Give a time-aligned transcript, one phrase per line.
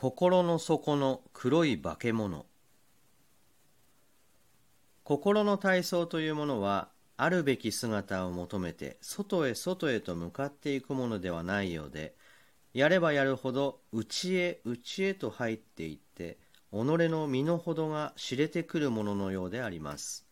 [0.00, 2.46] 心の底の黒い化け物。
[5.04, 6.88] 心の体操というものは
[7.18, 12.14] あるべき姿を求めて外へ外へと向かっていくものではないようで
[12.72, 16.38] やればやるほど内へ内へと入っていって
[16.72, 20.26] 己の身の程が知れてくるもののようであります。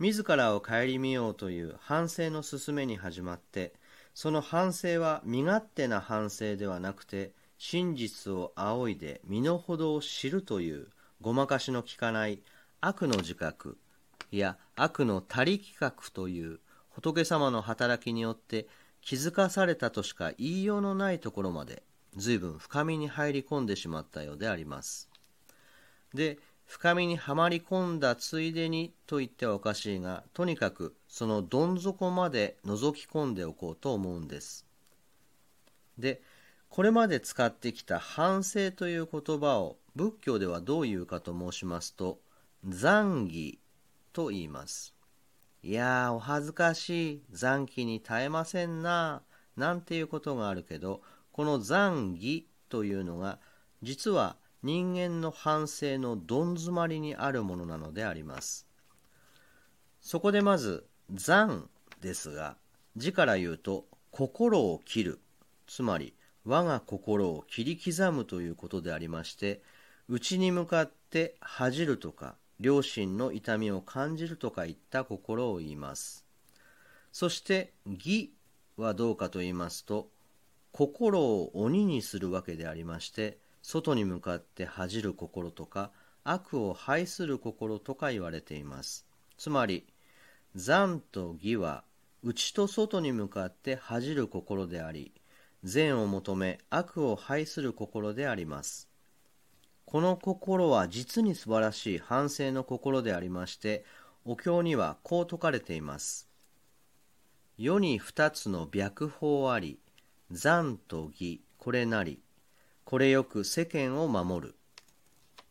[0.00, 3.72] 自らを顧みようという反省の勧めに始まって
[4.12, 10.88] その反省は身勝手な反省ではなくて真実を仰いで身の程を知るという
[11.20, 12.40] ごまかしの効かない
[12.80, 13.76] 悪の自覚
[14.30, 18.66] や悪の他力覚という仏様の働きによって
[19.00, 21.82] 気づかされたとしか言いようのないところまで
[22.16, 25.08] 随分深みに入り込んでしまったようであります。
[26.14, 34.66] で、深みにはまり込んだついでにと言ってはおかしいが、とにかくそのどん底まで覗き込んでおこうと思うんです。
[35.96, 36.20] で、
[36.68, 42.20] これまで使ってきた反省という言葉を仏教ではどういうかと申しますと、
[42.68, 43.58] 残儀
[44.12, 44.94] と言います。
[45.62, 49.22] いやー、お恥ずかしい、残機に耐えませんな、
[49.56, 51.02] なんていうことがあるけど、
[51.32, 53.40] この残儀というのが、
[53.82, 58.66] 実は人間の反省のどん詰まりにあるものなのであります。
[60.00, 61.68] そこでまず、残
[62.00, 62.56] ですが、
[62.96, 65.20] 字から言うと、心を切る、
[65.66, 66.14] つまり、
[66.48, 69.60] 我が心を切り刻むということでありまして、
[70.08, 76.24] 内に向かって恥じるとか、両親の痛みを感じるとかいった心を言います。
[77.12, 78.32] そして義
[78.78, 80.08] はどうかと言いますと、
[80.72, 85.90] 心を鬼にするわけでありまして、外に向かって恥じる心とか、
[86.24, 89.06] 悪を排する心とか言われています。
[89.36, 89.84] つまり、
[90.54, 91.84] 残と義は
[92.22, 95.12] 内と外に向かって恥じる心であり、
[95.64, 98.88] 善を求め悪を排する心であります。
[99.84, 103.84] この心は実に素晴らしい反省の心でありまして、
[104.24, 106.28] お経にはこう説かれています。
[107.56, 109.80] 世に二つの白法あり、
[110.30, 112.20] 残と義、これなり、
[112.84, 114.54] これよく世間を守る。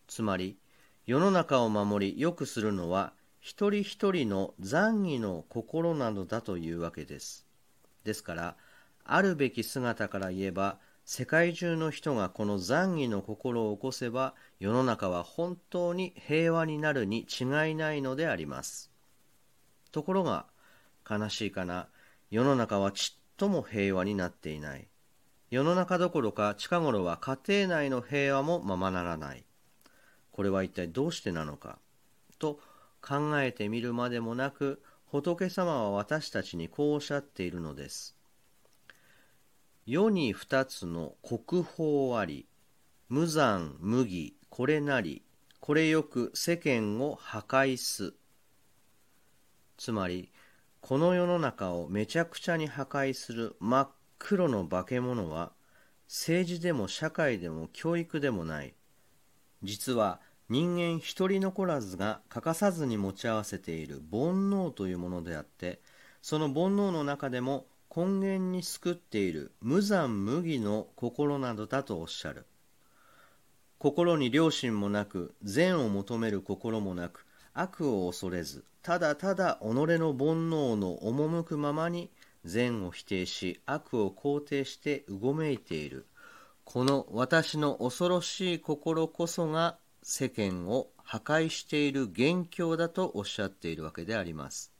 [0.08, 0.58] つまり、
[1.06, 7.48] 世の中を守り、よくするのは、一人一人の残儀の心なのだというわけです。
[8.04, 8.56] ですから、
[9.08, 10.80] あるべき姿から言えば、
[11.10, 18.92] 世界中の人がこの残儀の心を起こせば世の中は本当に平和になるに違いないのであります。
[19.94, 20.48] ところが
[21.10, 21.88] 悲しいかな
[22.30, 24.90] 世の中はちっとも平和になっていない。
[25.50, 29.46] 世の中どころか近頃は家庭内の平和もままならない。
[30.34, 31.80] これは一体どうしてなのか
[32.38, 32.60] と
[33.02, 38.17] 考えてみるまでもなく仏様は私たちにこうおっしゃっているのです。
[39.90, 42.46] 世に二つの国宝あり、
[43.08, 45.24] 無残無義これなり、
[45.62, 48.14] これよく世間を破壊す。
[49.78, 50.30] つまり、
[50.82, 53.90] この世の中をめちゃくちゃに破壊する真っ
[54.20, 55.54] 黒の化け物は、
[56.10, 58.74] 政治でも社会でも教育でもない。
[59.64, 60.20] 実は
[60.50, 65.80] 人間一人残らずが欠かさずに持ち合わせている煩悩というものであって、
[66.22, 67.68] その煩悩の中でも
[67.98, 72.46] 根源に救っている無残無義の心などだとおっしゃる。
[73.80, 77.26] 心に良心もなく、善を求める心もなく、
[77.56, 82.12] 悪を恐れず、ただただ己の煩悩の赴くままに
[82.46, 86.06] 善を否定し、悪を肯定してうごめいている。
[86.66, 94.77] この私の恐ろしい心こそが世間を破壊している元凶だとおっしゃっているわけであります。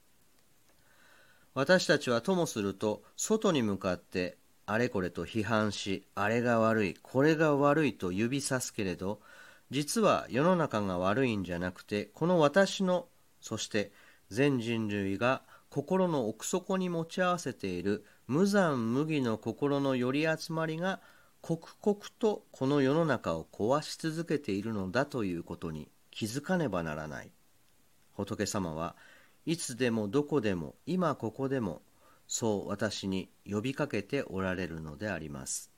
[1.58, 9.18] 私たちはともすると外に向かってあれこれと批判しあれが悪いこれが悪いと指さすけれど
[9.72, 13.08] 実は世の中が悪いんじゃなくてこの私の
[13.40, 13.90] そして
[14.30, 21.00] 全人類が心の奥底に持ち合わせている無残無義の心の寄り集まりが
[21.40, 27.32] 刻々とこの世の中を壊し続けているのだということに気づかねばならない。
[28.14, 28.94] 仏様は
[29.48, 31.80] いつでもどこでも今ここでも
[32.26, 35.72] そう私に呼びかけておられるのであります。